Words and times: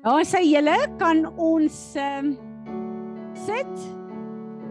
Daar 0.00 0.22
sê 0.24 0.40
julle 0.48 0.78
kan 0.96 1.26
ons 1.36 1.74
um, 2.00 2.30
sit. 3.36 3.82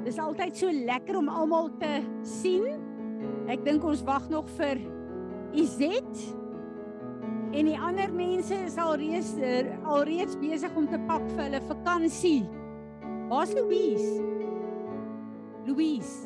Dis 0.02 0.18
altyd 0.18 0.58
so 0.58 0.72
lekker 0.74 1.20
om 1.20 1.30
almal 1.30 1.70
te 1.78 2.00
sien. 2.26 2.66
Ek 3.46 3.62
dink 3.62 3.86
ons 3.86 4.02
wag 4.08 4.26
nog 4.34 4.50
vir 4.58 4.82
Izet. 5.54 6.24
En 7.54 7.70
die 7.70 7.78
ander 7.78 8.10
mense 8.10 8.58
is 8.58 8.80
alreeds 8.82 9.36
alreeds 9.86 10.34
besig 10.42 10.74
om 10.74 10.90
te 10.90 10.98
pak 11.06 11.22
vir 11.36 11.46
hulle 11.46 11.62
vakansie. 11.70 12.42
Waar's 13.30 13.54
Louise? 13.54 14.10
Louise. 15.70 16.26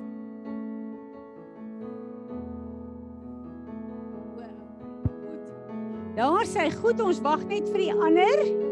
Daar 6.16 6.46
sê 6.48 6.70
goed, 6.72 7.02
ons 7.04 7.20
wag 7.26 7.44
net 7.52 7.68
vir 7.74 7.90
die 7.90 7.96
ander. 8.00 8.72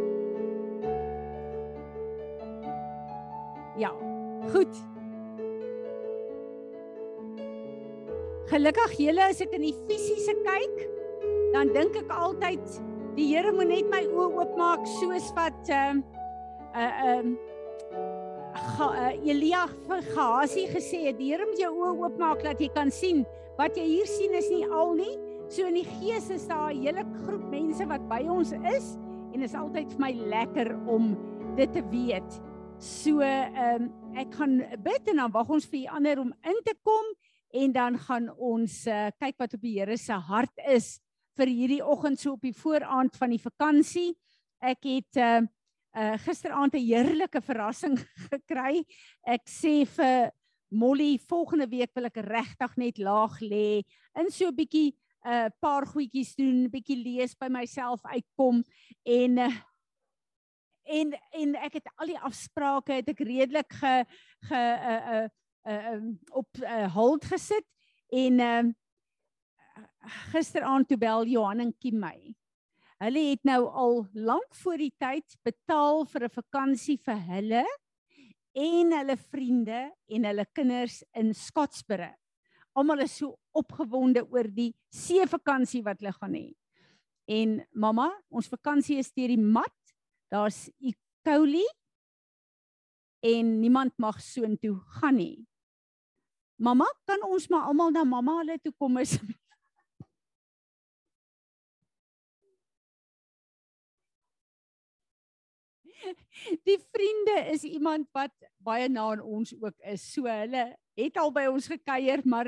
Goed. 4.52 4.80
Gelukkig 8.52 8.98
julle 9.00 9.28
as 9.32 9.40
ek 9.44 9.54
in 9.55 9.64
die 9.70 9.76
fisiese 9.88 10.36
kyk, 10.44 10.82
dan 11.54 11.72
dink 11.76 11.96
ek 12.00 12.12
altyd 12.12 12.82
die 13.16 13.28
Here 13.32 13.52
moet 13.56 13.70
net 13.72 13.88
my 13.92 14.02
oë 14.08 14.30
oopmaak 14.42 14.84
soos 15.00 15.32
wat 15.38 15.72
ehm 15.72 16.04
uh, 16.76 16.82
uh 16.82 17.12
ehm 17.12 17.34
uh, 18.82 19.12
Elia 19.28 19.66
vir 19.88 20.04
Gehasie 20.12 20.68
gesê 20.72 21.06
het, 21.09 21.20
die 21.20 21.31
Here 21.31 21.48
moet 21.48 21.59
jou 21.59 21.72
oë 21.76 21.94
oopmaak 22.06 22.44
dat 22.44 22.59
jy 22.59 22.72
kan 22.76 22.92
sien 22.92 23.26
wat 23.59 23.78
jy 23.78 23.86
hier 23.88 24.08
sien 24.09 24.34
is 24.36 24.50
nie 24.52 24.66
al 24.68 24.95
nie. 24.98 25.16
So 25.52 25.68
in 25.68 25.76
die 25.76 25.88
gees 26.00 26.30
is 26.31 26.48
daar 26.48 26.72
'n 26.72 26.81
hele 26.81 27.04
groep 27.23 27.44
mense 27.52 27.86
wat 27.86 28.04
by 28.09 28.22
ons 28.28 28.52
is 28.52 28.98
en 29.34 29.44
is 29.44 29.56
altyd 29.56 29.92
vir 29.92 30.00
my 30.00 30.12
lekker 30.12 30.76
om 30.88 31.16
dit 31.56 31.72
te 31.73 31.84
weet. 31.92 32.42
So 32.81 33.20
ehm 33.21 33.84
um, 33.84 34.16
ek 34.17 34.31
gaan 34.39 34.56
bid 34.81 35.09
en 35.11 35.19
dan 35.22 35.33
wag 35.36 35.50
ons 35.53 35.67
vir 35.69 35.83
die 35.83 35.89
ander 35.94 36.17
om 36.23 36.31
in 36.50 36.58
te 36.66 36.73
kom 36.81 37.11
en 37.61 37.75
dan 37.75 37.97
gaan 38.08 38.31
ons 38.42 38.73
uh, 38.89 39.11
kyk 39.22 39.38
wat 39.38 39.53
op 39.53 39.61
die 39.61 39.75
Here 39.75 39.97
se 40.02 40.17
hart 40.17 40.64
is 40.66 40.95
vir 41.38 41.52
hierdie 41.53 41.83
oggend 41.86 42.17
so 42.17 42.33
op 42.33 42.41
die 42.41 42.56
vooraand 42.58 43.19
van 43.22 43.36
die 43.36 43.41
vakansie. 43.44 44.16
Ek 44.58 44.89
het 44.89 45.22
uh, 45.22 45.45
uh 45.94 46.17
gisteraand 46.25 46.73
'n 46.73 46.81
heerlike 46.81 47.41
verrassing 47.45 48.00
gekry. 48.31 48.81
Ek 49.30 49.45
sê 49.45 49.86
vir 49.86 50.31
Molly 50.73 51.19
volgende 51.30 51.69
week 51.69 51.94
wil 51.94 52.09
ek 52.09 52.17
regtig 52.25 52.78
net 52.81 52.97
laag 52.97 53.38
lê 53.45 53.84
in 54.17 54.34
so 54.34 54.50
'n 54.50 54.58
bietjie 54.58 54.89
'n 55.22 55.30
uh, 55.30 55.50
paar 55.61 55.86
goedjies 55.86 56.34
doen, 56.34 56.66
'n 56.66 56.73
bietjie 56.73 56.97
lees 56.97 57.38
by 57.38 57.45
myself 57.45 58.02
uitkom 58.09 58.66
en 59.06 59.38
uh, 59.38 59.53
en 60.84 61.14
en 61.38 61.56
ek 61.56 61.80
het 61.80 61.90
al 61.96 62.14
die 62.14 62.20
afsprake 62.20 63.00
het 63.02 63.10
ek 63.14 63.24
redelik 63.28 63.74
ge 63.80 63.94
ge 64.50 64.62
uh 64.62 65.00
uh, 65.16 65.26
uh 65.68 65.94
um, 65.94 66.20
op 66.32 66.62
uh, 66.62 66.88
hold 66.96 67.26
gesit 67.26 67.68
en 68.10 68.40
uh 68.40 68.64
gisteraand 70.32 70.88
toe 70.90 70.98
bel 70.98 71.26
Johan 71.30 71.59
en 71.62 71.74
Kim 71.78 72.00
my. 72.02 72.34
Hulle 73.02 73.22
het 73.30 73.44
nou 73.46 73.66
al 73.66 74.08
lank 74.14 74.56
voor 74.64 74.78
die 74.78 74.94
tyd 74.98 75.38
betaal 75.46 76.06
vir 76.06 76.26
'n 76.26 76.36
vakansie 76.38 76.98
vir 76.98 77.20
hulle 77.30 77.66
en 78.54 78.92
hulle 78.98 79.18
vriende 79.18 79.92
en 80.09 80.26
hulle 80.26 80.46
kinders 80.54 81.04
in 81.14 81.34
Scottsboro 81.34 82.12
almal 82.74 83.04
is 83.04 83.18
so 83.20 83.36
opgewonde 83.58 84.24
oor 84.32 84.48
die 84.48 84.72
see 84.94 85.24
vakansie 85.28 85.84
wat 85.86 86.00
hulle 86.02 86.14
gaan 86.16 86.36
hê. 86.38 86.48
En 87.32 87.59
mamma, 87.72 88.09
ons 88.32 88.50
vakansie 88.52 89.00
is 89.02 89.12
deur 89.16 89.32
die 89.32 89.40
mat. 89.40 89.76
Daar's 90.32 90.70
Icoli 90.80 91.68
en 93.20 93.60
niemand 93.60 93.98
mag 93.98 94.22
soontoe 94.22 94.80
gaan 94.80 95.16
nie. 95.16 95.48
Mamma, 96.56 96.88
kan 97.04 97.24
ons 97.28 97.48
maar 97.52 97.68
almal 97.68 97.92
na 97.92 98.03
mamma 98.08 98.38
hulle 98.40 98.56
toe 98.64 98.72
kom 98.80 98.96
is? 99.02 99.18
Die 106.68 106.80
vriende 106.80 107.36
is 107.52 107.68
iemand 107.68 108.08
wat 108.16 108.31
baie 108.64 108.88
na 108.90 109.12
aan 109.12 109.22
ons 109.22 109.52
ook 109.59 109.75
is. 109.91 110.14
So 110.14 110.31
hulle 110.31 110.78
het 110.96 111.18
al 111.20 111.31
by 111.36 111.46
ons 111.52 111.68
gekuier, 111.68 112.24
maar 112.24 112.47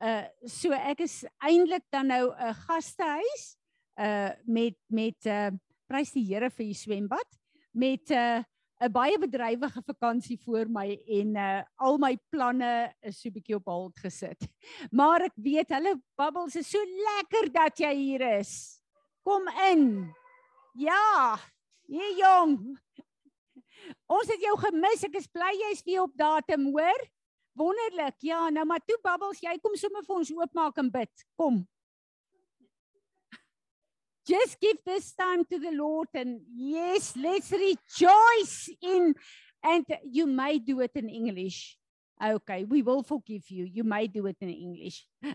uh 0.00 0.24
so 0.48 0.72
ek 0.72 1.04
is 1.04 1.28
eintlik 1.44 1.84
dan 1.92 2.08
nou 2.10 2.32
'n 2.32 2.48
uh, 2.48 2.56
gastehuis 2.66 3.44
uh 4.00 4.32
met 4.44 4.76
met 4.88 5.26
uh 5.26 5.52
prys 5.88 6.12
die 6.14 6.26
Here 6.28 6.50
vir 6.50 6.68
die 6.70 6.76
swembad 6.76 7.38
met 7.72 8.10
'n 8.10 8.14
uh, 8.14 8.44
'n 8.78 8.92
baie 8.94 9.18
bedrywige 9.18 9.82
vakansie 9.82 10.38
voor 10.44 10.68
my 10.70 10.92
en 11.18 11.36
uh 11.36 11.62
al 11.82 11.98
my 11.98 12.12
planne 12.30 12.92
is 13.02 13.18
so 13.20 13.30
bietjie 13.34 13.56
op 13.56 13.66
hold 13.66 13.98
gesit. 13.98 14.46
Maar 14.98 15.26
ek 15.26 15.34
weet 15.34 15.74
hulle 15.74 15.96
bubbles 16.14 16.56
is 16.56 16.70
so 16.70 16.78
lekker 16.78 17.50
dat 17.52 17.78
jy 17.78 17.94
hier 17.94 18.22
is. 18.38 18.78
Kom 19.26 19.48
in. 19.72 20.14
Ja. 20.78 21.38
Jy 21.90 22.08
jong. 22.20 22.54
Ons 24.14 24.30
het 24.30 24.46
jou 24.46 24.54
gemis. 24.62 25.02
Ek 25.08 25.18
is 25.18 25.26
bly 25.26 25.50
jy's 25.64 25.82
weer 25.82 26.04
op 26.04 26.14
datum, 26.14 26.70
hoor? 26.70 27.06
Wonderlik. 27.58 28.20
Ja, 28.22 28.46
nou 28.54 28.64
maar 28.68 28.84
toe 28.86 28.98
Bubbles, 29.02 29.42
jy 29.42 29.56
kom 29.58 29.74
sommer 29.74 30.04
vir 30.06 30.20
ons 30.20 30.30
oopmaak 30.36 30.78
en 30.78 30.92
bid. 30.94 31.26
Kom. 31.34 31.64
Just 34.28 34.60
give 34.60 34.76
this 34.84 35.14
time 35.14 35.44
to 35.46 35.58
the 35.58 35.70
Lord 35.72 36.08
and 36.12 36.40
yes, 36.54 37.14
let's 37.16 37.50
rejoice 37.50 38.68
in 38.82 39.14
and 39.64 39.86
you 40.04 40.26
may 40.26 40.58
do 40.58 40.80
it 40.80 40.90
in 40.94 41.08
English. 41.08 41.78
Okay, 42.22 42.64
we 42.64 42.82
will 42.82 43.02
forgive 43.02 43.48
you. 43.48 43.64
You 43.64 43.84
may 43.84 44.06
do 44.06 44.26
it 44.26 44.36
in 44.42 44.50
English. 44.50 45.06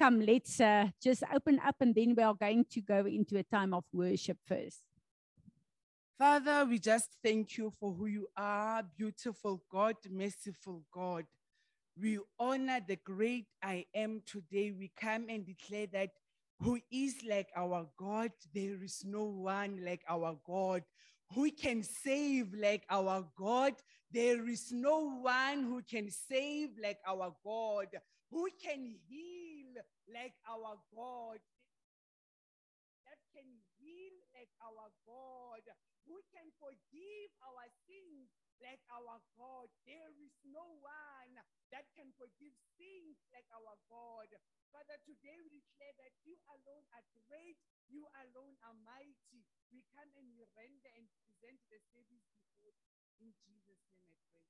Come, 0.00 0.20
let's 0.20 0.58
uh, 0.58 0.88
just 1.02 1.22
open 1.34 1.60
up 1.66 1.76
and 1.80 1.94
then 1.94 2.14
we 2.16 2.22
are 2.22 2.34
going 2.34 2.64
to 2.70 2.80
go 2.80 3.04
into 3.04 3.36
a 3.36 3.42
time 3.42 3.74
of 3.74 3.84
worship 3.92 4.38
first. 4.46 4.80
Father, 6.16 6.64
we 6.64 6.78
just 6.78 7.10
thank 7.22 7.58
you 7.58 7.70
for 7.78 7.92
who 7.92 8.06
you 8.06 8.26
are, 8.36 8.82
beautiful 8.96 9.62
God, 9.70 9.96
merciful 10.08 10.82
God. 10.90 11.26
We 12.00 12.18
honor 12.38 12.80
the 12.86 12.96
great 12.96 13.48
I 13.62 13.84
am 13.94 14.22
today. 14.24 14.72
We 14.72 14.92
come 14.98 15.26
and 15.28 15.44
declare 15.44 15.88
that 15.92 16.10
who 16.62 16.78
is 16.92 17.16
like 17.26 17.48
our 17.56 17.86
God, 17.96 18.32
there 18.54 18.82
is 18.84 19.02
no 19.04 19.24
one 19.24 19.82
like 19.82 20.02
our 20.08 20.36
God. 20.44 20.82
Who 21.34 21.50
can 21.50 21.82
save 21.82 22.52
like 22.52 22.84
our 22.90 23.24
God? 23.36 23.74
There 24.12 24.46
is 24.48 24.70
no 24.72 25.20
one 25.22 25.62
who 25.62 25.82
can 25.82 26.10
save 26.10 26.70
like 26.82 26.98
our 27.06 27.32
God. 27.44 27.88
Who 28.30 28.48
can 28.62 28.92
heal 29.08 29.72
like 30.12 30.34
our 30.44 30.76
God? 30.94 31.40
That 33.06 33.20
can 33.32 33.46
heal 33.78 34.16
like 34.34 34.50
our 34.60 34.90
God. 35.06 35.64
Who 36.06 36.18
can 36.34 36.50
forgive 36.58 37.30
our 37.40 37.66
sins 37.86 38.28
like 38.60 38.80
our 38.92 39.18
God? 39.36 39.68
There 39.88 40.12
is 40.20 40.32
no 40.44 40.64
one 40.84 41.34
that 41.72 41.88
can 41.96 42.12
forgive 42.16 42.54
sins 42.76 43.16
like 43.32 43.48
our 43.52 43.76
God. 43.88 44.28
Father, 44.70 44.96
today 45.02 45.40
we 45.42 45.50
declare 45.50 45.94
that 45.98 46.14
you 46.22 46.38
alone 46.54 46.84
are 46.94 47.04
great, 47.26 47.58
you 47.90 48.06
alone 48.22 48.54
are 48.62 48.76
mighty. 48.86 49.42
We 49.74 49.82
come 49.96 50.08
and 50.14 50.28
we 50.36 50.46
render 50.54 50.90
and 50.94 51.06
present 51.24 51.58
the 51.72 51.80
service 51.90 52.26
before 52.36 52.70
you. 52.70 52.92
In 53.22 53.30
Jesus' 53.42 53.82
name 53.90 54.06
I 54.06 54.14
pray. 54.30 54.48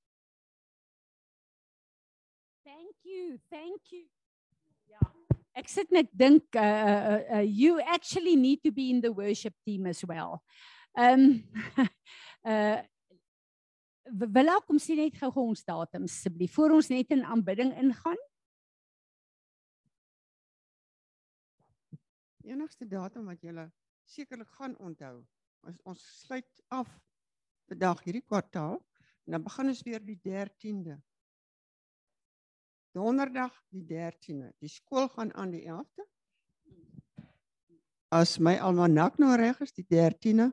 Thank 2.66 2.96
you. 3.04 3.40
Thank 3.48 3.94
you. 3.94 4.08
Ja. 4.90 5.00
Ek 5.54 5.68
sit 5.68 5.90
net 5.92 6.08
dink 6.14 6.44
uh, 6.54 6.60
uh, 6.60 7.22
uh, 7.38 7.44
you 7.46 7.80
actually 7.80 8.36
need 8.36 8.62
to 8.64 8.70
be 8.72 8.90
in 8.90 9.00
the 9.00 9.12
worship 9.12 9.54
team 9.66 9.86
as 9.86 10.04
well. 10.06 10.42
Um, 10.96 11.44
uh 12.44 12.82
wil 14.18 14.52
ek 14.54 14.66
kom 14.66 14.78
sien 14.82 15.00
net 15.00 15.16
gou 15.20 15.30
gou 15.34 15.46
ons 15.52 15.64
datum 15.64 16.06
asseblief 16.08 16.54
voor 16.56 16.76
ons 16.78 16.90
net 16.92 17.12
in 17.14 17.24
aanbidding 17.24 17.72
ingaan. 17.78 18.18
Enigste 22.50 22.88
datum 22.88 23.28
wat 23.30 23.42
jy 23.44 23.68
sekerlik 24.10 24.50
gaan 24.58 24.74
onthou. 24.78 25.20
Ons 25.66 25.78
ons 25.84 26.02
sluit 26.24 26.62
af 26.72 26.88
vandag 27.70 28.00
hierdie 28.06 28.24
kwartaal 28.24 28.78
en 29.26 29.36
dan 29.36 29.44
begin 29.44 29.70
ons 29.70 29.82
weer 29.86 30.02
die 30.02 30.18
13de. 30.24 30.96
Donderdag 32.96 33.54
die 33.70 33.84
13de. 33.86 34.50
Die 34.58 34.72
skool 34.72 35.08
gaan 35.12 35.30
aan 35.38 35.52
die 35.54 35.62
11de. 35.68 36.06
As 38.10 38.38
my 38.42 38.56
almanak 38.58 39.20
nou 39.22 39.30
reg 39.38 39.60
is, 39.62 39.70
die 39.76 39.86
13de. 39.86 40.50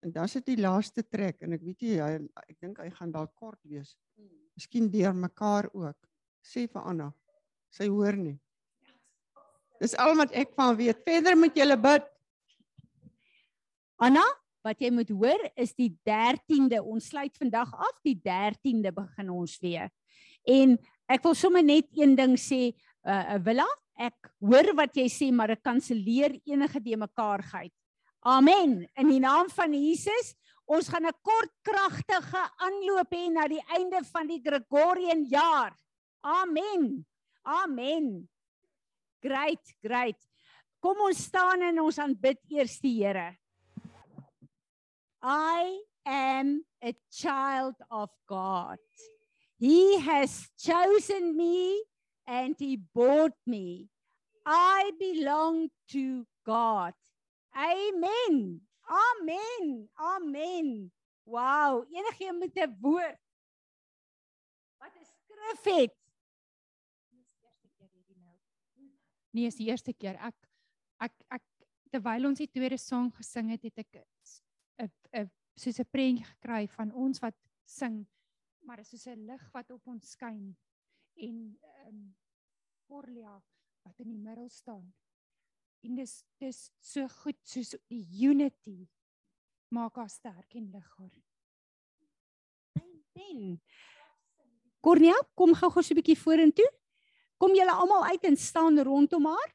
En 0.00 0.12
dan 0.12 0.28
sit 0.28 0.46
die 0.48 0.60
laaste 0.60 1.04
trek 1.04 1.42
en 1.44 1.52
ek 1.56 1.64
weet 1.64 1.82
nie 1.84 1.96
hy 2.00 2.12
ek 2.46 2.56
dink 2.60 2.78
hy 2.80 2.88
gaan 2.96 3.12
dalk 3.12 3.34
kort 3.36 3.60
wees. 3.68 3.96
Miskien 4.56 4.88
deur 4.92 5.12
mekaar 5.16 5.68
ook. 5.76 5.98
Sê 6.40 6.64
vir 6.72 6.86
Anna. 6.88 7.10
Sy 7.70 7.90
hoor 7.92 8.16
nie. 8.16 8.38
Dis 9.80 9.94
al 10.00 10.16
wat 10.18 10.32
ek 10.36 10.54
van 10.56 10.74
weet. 10.76 11.04
Verder 11.04 11.36
moet 11.36 11.56
jy 11.56 11.68
bid. 11.80 12.08
Anna, 14.00 14.24
wat 14.64 14.80
jy 14.80 14.90
moet 14.92 15.10
hoor 15.12 15.42
is 15.60 15.72
die 15.76 15.90
13de. 16.08 16.80
Ons 16.80 17.10
sluit 17.12 17.36
vandag 17.40 17.72
af, 17.72 17.96
die 18.04 18.16
13de 18.16 18.92
begin 18.96 19.32
ons 19.32 19.56
weer. 19.60 19.88
En 20.48 20.76
ek 21.08 21.24
wil 21.24 21.36
sommer 21.36 21.64
net 21.64 21.88
een 21.96 22.16
ding 22.16 22.36
sê, 22.40 22.70
uh, 23.04 23.36
uh 23.36 23.38
Willa, 23.44 23.68
ek 24.00 24.32
hoor 24.40 24.72
wat 24.78 24.96
jy 24.96 25.06
sê, 25.12 25.28
maar 25.32 25.52
ek 25.52 25.64
kanselleer 25.64 26.38
enige 26.48 26.80
de 26.80 26.96
mekaarheid. 26.96 27.72
Amen. 28.20 28.84
In 29.00 29.08
die 29.08 29.20
naam 29.20 29.48
van 29.48 29.72
Jesus, 29.72 30.34
ons 30.68 30.88
gaan 30.88 31.06
'n 31.06 31.20
kort 31.22 31.52
kragtige 31.62 32.42
aanloop 32.56 33.10
hê 33.12 33.30
na 33.32 33.48
die 33.48 33.64
einde 33.72 34.04
van 34.04 34.26
die 34.26 34.40
Gregorian 34.44 35.24
jaar. 35.24 35.72
Amen. 36.20 37.06
Amen. 37.42 38.28
Great, 39.20 39.74
great. 39.80 40.20
Kom 40.80 41.00
ons 41.00 41.24
staan 41.24 41.62
en 41.62 41.80
ons 41.80 41.98
aanbid 41.98 42.38
eers 42.48 42.78
die 42.80 43.04
Here. 43.04 43.36
I 45.22 45.84
am 46.04 46.64
a 46.82 46.92
child 47.10 47.76
of 47.90 48.10
God. 48.26 48.78
He 49.58 49.98
has 50.00 50.48
chosen 50.56 51.36
me 51.36 51.84
and 52.26 52.56
he 52.58 52.80
bought 52.94 53.36
me. 53.46 53.88
I 54.46 54.92
belong 54.98 55.68
to 55.92 56.26
God. 56.46 56.94
Amen. 57.52 58.68
Amen. 58.82 59.90
Amen. 59.94 60.92
Wow, 61.24 61.86
enigiemand 61.90 62.38
met 62.38 62.56
'n 62.56 62.76
woord 62.80 63.18
wat 64.78 64.94
'n 64.96 65.04
skrif 65.04 65.64
het. 65.64 65.94
Nee, 69.30 69.46
is 69.46 69.56
die 69.56 69.66
eerste 69.66 69.92
keer. 69.92 70.16
Ek 70.18 70.34
ek 70.98 71.12
ek 71.30 71.42
terwyl 71.90 72.26
ons 72.26 72.38
die 72.38 72.50
tweede 72.50 72.78
sang 72.78 73.14
gesing 73.14 73.50
het, 73.50 73.62
het 73.62 73.78
ek 73.78 74.06
'n 75.14 75.30
soos 75.56 75.78
'n 75.78 75.90
prentjie 75.90 76.24
gekry 76.24 76.66
van 76.68 76.92
ons 76.92 77.20
wat 77.20 77.36
sing, 77.64 78.06
maar 78.64 78.76
dit 78.76 78.84
is 78.84 78.90
soos 78.90 79.06
'n 79.06 79.26
lig 79.26 79.50
wat 79.52 79.70
op 79.70 79.86
ons 79.86 80.10
skyn 80.10 80.56
en 81.14 81.58
ehm 81.60 81.88
um, 81.88 82.16
Corlia 82.86 83.42
wat 83.82 83.98
in 83.98 84.08
die 84.08 84.18
middel 84.18 84.48
staan. 84.48 84.94
En 85.80 85.94
dis 85.96 86.12
dis 86.40 86.58
so 86.80 87.08
goed 87.22 87.38
soos 87.48 87.72
die 87.88 88.04
unity 88.26 88.88
maak 89.72 89.96
haar 89.96 90.10
sterk 90.10 90.56
en 90.58 90.66
lig 90.72 90.90
haar. 90.98 91.14
Amen. 92.80 93.60
Cornelia, 94.80 95.16
kom 95.36 95.54
gou-gou 95.54 95.82
so 95.82 95.94
'n 95.94 96.00
bietjie 96.00 96.18
vorentoe. 96.18 96.68
Kom 97.38 97.54
julle 97.54 97.72
almal 97.72 98.04
uit 98.12 98.24
en 98.24 98.36
staan 98.36 98.78
rondom 98.80 99.26
haar. 99.26 99.50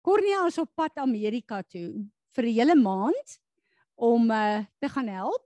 Cornelia 0.00 0.46
is 0.46 0.58
op 0.58 0.74
pad 0.74 0.96
Amerika 0.96 1.62
toe 1.62 2.08
vir 2.34 2.44
'n 2.44 2.54
hele 2.58 2.74
maand 2.74 3.40
om 3.94 4.30
uh, 4.30 4.64
te 4.78 4.88
gaan 4.88 5.08
help. 5.08 5.44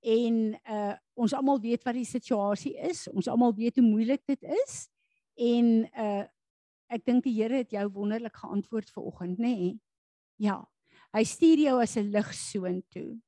En 0.00 0.60
uh 0.70 0.94
ons 1.14 1.32
almal 1.32 1.60
weet 1.60 1.82
wat 1.82 1.94
die 1.94 2.04
situasie 2.04 2.74
is. 2.76 3.08
Ons 3.08 3.28
almal 3.28 3.54
weet 3.54 3.76
hoe 3.76 3.84
moeilik 3.86 4.22
dit 4.26 4.42
is. 4.42 4.88
En 5.34 5.88
uh 5.92 6.24
ek 6.94 7.06
dink 7.08 7.24
die 7.24 7.32
Here 7.34 7.56
het 7.64 7.72
jou 7.72 7.88
wonderlik 7.90 8.36
geantwoord 8.38 8.90
vanoggend, 8.92 9.38
nê? 9.40 9.54
Nee? 9.56 9.70
Ja. 10.38 10.60
Hy 11.16 11.22
stuur 11.26 11.58
jou 11.58 11.80
as 11.82 11.96
'n 11.96 12.10
lig 12.12 12.34
soontoe. 12.34 13.18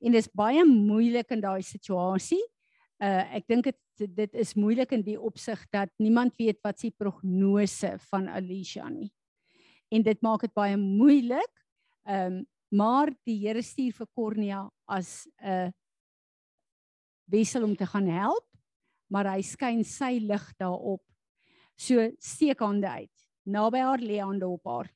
En 0.00 0.12
dit 0.12 0.20
is 0.20 0.28
baie 0.32 0.64
moeilik 0.64 1.30
in 1.30 1.40
daai 1.40 1.62
situasie. 1.62 2.42
Uh 3.00 3.24
ek 3.36 3.46
dink 3.48 3.64
dit 3.64 3.80
dit 3.96 4.34
is 4.34 4.54
moeilik 4.54 4.92
in 4.92 5.02
die 5.02 5.20
opsig 5.20 5.60
dat 5.72 5.88
niemand 5.98 6.36
weet 6.36 6.60
wat 6.64 6.80
se 6.80 6.90
prognose 6.90 7.96
van 8.10 8.28
Alicia 8.28 8.88
nie. 8.88 9.10
En 9.90 10.02
dit 10.02 10.22
maak 10.22 10.40
dit 10.40 10.54
baie 10.54 10.76
moeilik. 10.76 11.52
Ehm 12.06 12.32
um, 12.32 12.46
maar 12.68 13.12
die 13.24 13.38
Here 13.46 13.62
stuur 13.62 13.92
vir 13.92 14.06
Cornelia 14.14 14.70
as 14.88 15.26
'n 15.40 15.48
uh, 15.48 15.70
wissel 17.30 17.62
om 17.62 17.76
te 17.76 17.86
gaan 17.86 18.08
help, 18.08 18.46
maar 19.06 19.26
hy 19.34 19.42
skyn 19.42 19.84
sy 19.84 20.18
lig 20.18 20.52
daarop 20.58 21.02
So 21.76 22.10
steek 22.18 22.60
hande 22.64 22.88
uit. 22.88 23.12
Naby 23.46 23.82
haar 23.84 24.02
lê 24.02 24.18
hande 24.18 24.48
op 24.48 24.64
haar. 24.66 24.90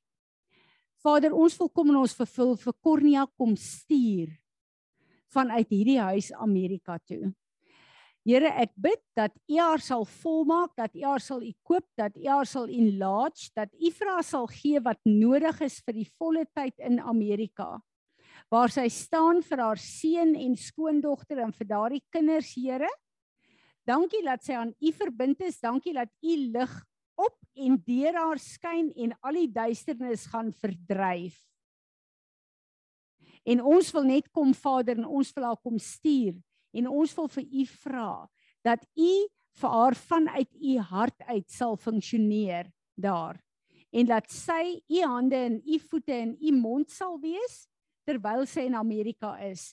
Vader, 1.01 1.33
ons 1.33 1.57
wil 1.57 1.69
kom 1.73 1.93
en 1.93 2.01
ons 2.03 2.17
vervul 2.17 2.57
vir 2.61 2.77
Cornelia 2.85 3.27
kom 3.39 3.55
stuur 3.57 4.33
vanuit 5.31 5.69
hierdie 5.71 6.01
huis 6.03 6.33
Amerika 6.35 6.99
toe. 7.07 7.31
Here, 8.27 8.51
ek 8.61 8.75
bid 8.77 9.01
dat 9.17 9.33
U 9.49 9.57
haar 9.57 9.81
sal 9.81 10.05
volmaak, 10.05 10.75
dat 10.77 10.93
U 10.99 11.05
haar 11.07 11.23
sal 11.25 11.41
ekoop, 11.47 11.87
dat 11.97 12.17
U 12.21 12.27
haar 12.29 12.49
sal 12.49 12.69
enlarge, 12.69 13.49
dat 13.57 13.71
U 13.73 13.93
vir 13.97 14.11
haar 14.13 14.27
sal 14.27 14.49
gee 14.53 14.83
wat 14.85 15.01
nodig 15.09 15.63
is 15.65 15.79
vir 15.87 15.97
die 16.03 16.09
volle 16.21 16.45
tyd 16.53 16.77
in 16.85 17.01
Amerika. 17.01 17.79
Waar 18.53 18.73
sy 18.75 18.89
staan 18.93 19.41
vir 19.47 19.63
haar 19.65 19.81
seun 19.81 20.35
en 20.37 20.59
skoondogter 20.59 21.41
en 21.47 21.55
vir 21.57 21.71
daardie 21.71 22.03
kinders, 22.13 22.53
Here. 22.59 22.91
Dankie 23.89 24.23
dat 24.25 24.45
sy 24.45 24.57
aan 24.59 24.75
U 24.77 24.93
verbind 24.93 25.41
is. 25.45 25.61
Dankie 25.61 25.95
dat 25.97 26.11
U 26.23 26.37
lig 26.53 26.75
op 27.21 27.37
en 27.55 27.77
deur 27.85 28.17
haar 28.17 28.41
skyn 28.41 28.91
en 28.97 29.15
al 29.27 29.41
die 29.43 29.51
duisternis 29.53 30.27
gaan 30.31 30.53
verdryf. 30.53 31.37
En 33.49 33.63
ons 33.65 33.91
wil 33.97 34.07
net 34.09 34.29
kom 34.37 34.53
Vader 34.55 34.99
en 35.01 35.09
ons 35.09 35.33
wil 35.37 35.49
haar 35.49 35.61
kom 35.65 35.79
stuur 35.81 36.37
en 36.77 36.89
ons 36.89 37.15
wil 37.17 37.29
vir 37.37 37.45
U 37.45 37.67
vra 37.85 38.11
dat 38.67 38.85
U 38.97 39.13
vir 39.61 39.75
haar 39.75 39.97
vanuit 39.97 40.51
U 40.55 40.75
hart 40.93 41.25
uit 41.29 41.49
sal 41.51 41.77
funksioneer 41.81 42.69
daar 42.95 43.41
en 43.91 44.07
dat 44.07 44.29
sy 44.31 44.79
U 44.87 45.03
hande 45.03 45.41
en 45.49 45.59
U 45.65 45.81
voete 45.91 46.15
en 46.15 46.37
U 46.37 46.53
mond 46.61 46.93
sal 46.93 47.17
wees 47.23 47.65
terwyl 48.07 48.47
sy 48.47 48.69
in 48.69 48.77
Amerika 48.79 49.35
is 49.49 49.73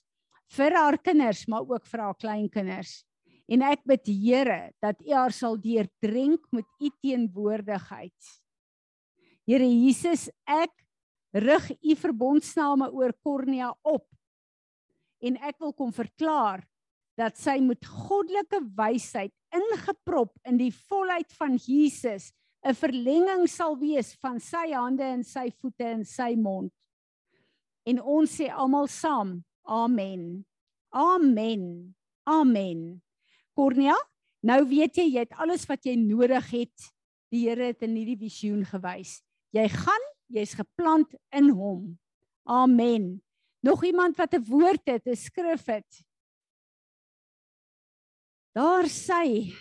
vir 0.55 0.75
haar 0.79 0.97
kinders 1.03 1.43
maar 1.51 1.67
ook 1.67 1.85
vir 1.85 2.01
haar 2.05 2.15
kleinkinders. 2.15 3.01
En 3.47 3.63
ek 3.63 3.85
bid 3.87 4.09
Here 4.11 4.73
dat 4.83 4.99
U 5.05 5.13
haar 5.15 5.31
sal 5.31 5.55
deurdrink 5.61 6.43
met 6.51 6.67
U 6.83 6.91
teenwoordigheid. 6.99 8.31
Here 9.47 9.67
Jesus, 9.67 10.27
ek 10.43 10.73
rig 11.31 11.69
U 11.79 11.95
verbondsname 11.95 12.89
oor 12.91 13.15
Cornea 13.23 13.71
op. 13.87 14.07
En 15.23 15.39
ek 15.39 15.61
wil 15.63 15.71
kom 15.73 15.93
verklaar 15.95 16.65
dat 17.17 17.39
sy 17.39 17.57
met 17.63 17.87
goddelike 17.87 18.59
wysheid 18.77 19.33
ingeprop 19.55 20.35
in 20.45 20.59
die 20.59 20.73
volheid 20.89 21.31
van 21.39 21.55
Jesus 21.57 22.33
'n 22.67 22.75
verlenging 22.75 23.47
sal 23.47 23.77
wees 23.79 24.13
van 24.19 24.39
sy 24.39 24.73
hande 24.73 25.03
en 25.03 25.23
sy 25.23 25.47
voete 25.61 25.85
en 25.85 26.03
sy 26.05 26.35
mond. 26.35 26.73
En 27.87 28.01
ons 28.01 28.27
sê 28.27 28.49
almal 28.51 28.87
saam, 28.87 29.43
amen. 29.63 30.45
Amen. 30.91 31.95
Amen. 32.25 33.06
Cornelia, 33.57 33.97
nou 34.45 34.61
weet 34.69 34.99
jy 35.01 35.07
jy 35.15 35.23
het 35.25 35.39
alles 35.41 35.65
wat 35.69 35.85
jy 35.87 35.95
nodig 35.97 36.51
het. 36.53 36.91
Die 37.33 37.47
Here 37.47 37.71
het 37.73 37.81
in 37.83 37.95
hierdie 37.97 38.19
visioen 38.19 38.61
gewys. 38.67 39.17
Jy 39.55 39.65
gaan, 39.73 40.03
jy's 40.31 40.53
geplant 40.55 41.15
in 41.35 41.49
hom. 41.57 41.97
Amen. 42.47 43.17
Nog 43.65 43.83
iemand 43.83 44.15
wat 44.17 44.35
'n 44.35 44.45
woord 44.45 44.85
het, 44.85 45.07
'n 45.07 45.15
skrif 45.15 45.65
het. 45.65 46.05
Daar 48.53 48.85
sê 48.85 49.51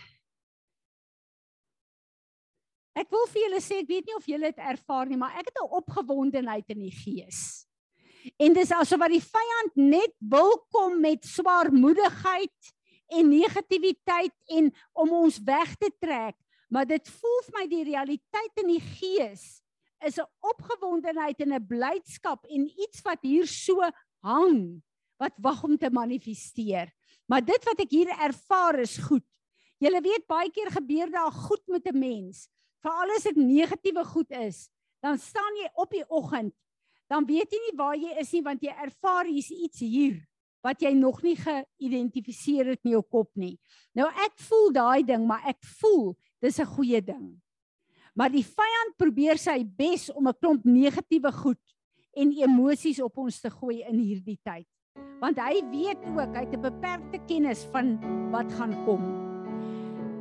Ek 2.96 3.10
wil 3.10 3.26
vir 3.28 3.42
julle 3.42 3.60
sê 3.60 3.82
ek 3.82 3.88
weet 3.88 4.06
nie 4.06 4.16
of 4.16 4.24
julle 4.26 4.48
dit 4.48 4.58
ervaar 4.58 5.06
nie, 5.06 5.18
maar 5.20 5.36
ek 5.36 5.50
het 5.50 5.58
'n 5.60 5.74
opgewondenheid 5.80 6.64
in 6.68 6.78
die 6.80 6.96
gees. 7.04 7.66
En 8.40 8.54
dis 8.54 8.72
asof 8.72 8.98
wat 8.98 9.12
die 9.12 9.20
vyand 9.20 9.76
net 9.76 10.14
wil 10.18 10.64
kom 10.72 11.00
met 11.00 11.24
swaarmoedigheid 11.24 12.75
en 13.08 13.28
negativiteit 13.28 14.34
en 14.58 14.72
om 14.92 15.12
ons 15.12 15.38
weg 15.44 15.74
te 15.76 15.90
trek, 16.00 16.36
maar 16.68 16.86
dit 16.86 17.08
voel 17.20 17.38
vir 17.46 17.54
my 17.60 17.66
die 17.70 17.84
realiteit 17.86 18.62
in 18.62 18.72
die 18.74 18.82
gees 18.98 19.62
is 20.04 20.18
'n 20.18 20.28
opgewondenheid 20.42 21.40
en 21.40 21.54
'n 21.54 21.66
blydskap 21.66 22.44
en 22.44 22.66
iets 22.66 23.00
wat 23.02 23.18
hier 23.22 23.46
so 23.46 23.80
hang 24.22 24.82
wat 25.18 25.32
wag 25.38 25.64
om 25.64 25.78
te 25.78 25.90
manifesteer. 25.90 26.92
Maar 27.26 27.44
dit 27.44 27.64
wat 27.64 27.80
ek 27.80 27.90
hier 27.90 28.08
ervaar 28.08 28.78
is 28.80 28.96
goed. 28.98 29.24
Julle 29.78 30.00
weet 30.00 30.26
baie 30.26 30.50
keer 30.50 30.70
gebeur 30.70 31.10
daar 31.10 31.32
goed 31.32 31.66
met 31.66 31.86
'n 31.86 31.98
mens. 31.98 32.48
Veral 32.82 33.10
as 33.16 33.22
dit 33.22 33.36
negatiewe 33.36 34.04
goed 34.04 34.30
is, 34.30 34.68
dan 35.00 35.18
staan 35.18 35.54
jy 35.56 35.70
op 35.74 35.90
die 35.90 36.04
oggend, 36.08 36.54
dan 37.08 37.26
weet 37.26 37.50
jy 37.50 37.58
nie 37.58 37.76
waar 37.76 37.96
jy 37.96 38.18
is 38.20 38.32
nie 38.32 38.42
want 38.42 38.62
jy 38.62 38.72
ervaar 38.72 39.24
hier's 39.24 39.50
iets 39.50 39.80
hier 39.80 40.26
wat 40.66 40.82
jy 40.82 40.92
nog 40.98 41.22
nie 41.22 41.36
geïdentifiseer 41.38 42.74
het 42.74 42.82
in 42.86 42.96
jou 42.96 43.02
kop 43.02 43.30
nie. 43.38 43.54
Nou 43.94 44.08
ek 44.10 44.34
voel 44.48 44.72
daai 44.74 45.02
ding, 45.06 45.26
maar 45.28 45.46
ek 45.46 45.62
voel 45.80 46.16
dis 46.42 46.58
'n 46.60 46.74
goeie 46.76 47.00
ding. 47.00 47.38
Maar 48.16 48.32
die 48.32 48.44
vyand 48.44 48.96
probeer 48.96 49.38
sy 49.38 49.62
bes 49.64 50.10
om 50.10 50.28
'n 50.28 50.38
klomp 50.40 50.64
negatiewe 50.64 51.32
goed 51.32 51.64
en 52.16 52.32
emosies 52.32 53.00
op 53.00 53.18
ons 53.18 53.40
te 53.40 53.50
gooi 53.50 53.84
in 53.84 53.98
hierdie 53.98 54.40
tyd. 54.42 54.66
Want 55.20 55.38
hy 55.38 55.60
weet 55.70 56.00
ook 56.16 56.34
hy 56.34 56.44
het 56.44 56.54
'n 56.56 56.62
beperkte 56.62 57.18
kennis 57.28 57.64
van 57.72 57.98
wat 58.32 58.52
gaan 58.52 58.74
kom. 58.84 59.02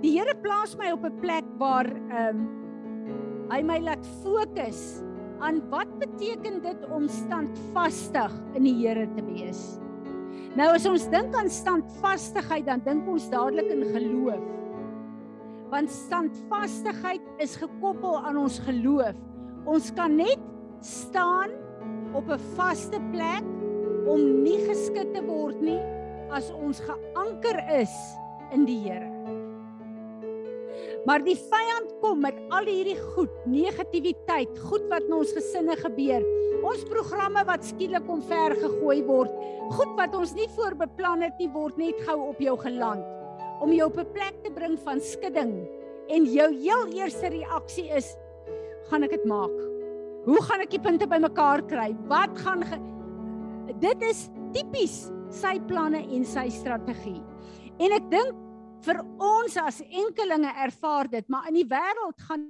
Die 0.01 0.19
Here 0.19 0.35
plaas 0.35 0.75
my 0.75 0.91
op 0.91 1.05
'n 1.05 1.19
plek 1.21 1.45
waar 1.57 1.87
ehm 1.87 2.35
um, 2.35 3.49
hy 3.49 3.61
my 3.61 3.79
laat 3.79 4.05
fokus 4.23 5.01
aan 5.39 5.61
wat 5.69 5.99
beteken 5.99 6.61
dit 6.61 6.85
om 6.89 7.07
standvastig 7.07 8.31
in 8.55 8.63
die 8.63 8.75
Here 8.75 9.07
te 9.15 9.23
wees. 9.23 9.84
Nou 10.55 10.69
as 10.71 10.85
ons 10.87 11.07
dink 11.11 11.35
aan 11.35 11.49
standvastigheid, 11.51 12.65
dan 12.67 12.83
dink 12.85 13.07
ons 13.11 13.27
dadelik 13.31 13.67
in 13.73 13.83
geloof. 13.91 14.43
Want 15.71 15.91
standvastigheid 15.91 17.23
is 17.43 17.57
gekoppel 17.59 18.19
aan 18.21 18.37
ons 18.39 18.59
geloof. 18.63 19.17
Ons 19.65 19.89
kan 19.97 20.15
net 20.15 20.39
staan 20.79 21.51
op 22.13 22.29
'n 22.29 22.39
vaste 22.55 22.99
plek 23.11 23.43
om 24.07 24.43
nie 24.43 24.59
geskit 24.69 25.13
te 25.13 25.21
word 25.25 25.61
nie 25.61 25.81
as 26.29 26.51
ons 26.51 26.79
geanker 26.79 27.59
is 27.81 27.93
in 28.51 28.65
die 28.65 28.79
Here. 28.79 29.14
Maar 31.05 31.21
die 31.21 31.37
vyand 31.37 31.91
kom 32.01 32.23
met 32.25 32.37
al 32.49 32.65
hierdie 32.65 32.97
goed, 33.13 33.33
negatiwiteit, 33.45 34.57
goed 34.69 34.87
wat 34.89 35.05
in 35.05 35.13
ons 35.19 35.33
gesinne 35.37 35.75
gebeur. 35.77 36.25
Ons 36.65 36.85
programme 36.89 37.43
wat 37.45 37.65
skielik 37.67 38.07
omver 38.09 38.55
gegooi 38.57 39.03
word, 39.05 39.33
goed 39.77 39.93
wat 39.99 40.15
ons 40.17 40.33
nie 40.33 40.47
voorbeplan 40.55 41.21
het 41.27 41.37
nie 41.37 41.51
word 41.53 41.77
net 41.77 41.99
gou 42.07 42.17
op 42.31 42.41
jou 42.41 42.57
geland 42.63 43.05
om 43.63 43.71
jou 43.71 43.87
op 43.87 43.97
'n 43.97 44.11
plek 44.11 44.35
te 44.43 44.51
bring 44.51 44.77
van 44.79 44.99
skudding. 44.99 45.67
En 46.07 46.25
jou 46.25 46.49
heel 46.53 46.85
eerste 46.93 47.27
reaksie 47.27 47.89
is: 47.89 48.17
gaan 48.89 49.03
ek 49.03 49.09
dit 49.09 49.25
maak? 49.25 49.55
Hoe 50.25 50.41
gaan 50.41 50.61
ek 50.61 50.71
die 50.71 50.79
punte 50.79 51.07
bymekaar 51.07 51.61
kry? 51.65 51.95
Wat 52.07 52.37
gaan 52.39 52.63
ge... 52.63 52.77
dit 53.79 54.01
is 54.01 54.29
tipies 54.53 55.11
sy 55.29 55.59
planne 55.67 56.01
en 56.11 56.25
sy 56.25 56.49
strategie. 56.49 57.21
En 57.77 57.91
ek 57.91 58.11
dink 58.11 58.44
vir 58.85 59.01
ons 59.21 59.57
as 59.61 59.81
enkelinge 59.83 60.51
ervaar 60.65 61.09
dit, 61.09 61.27
maar 61.29 61.49
in 61.49 61.57
die 61.59 61.67
wêreld 61.69 62.21
gaan 62.27 62.45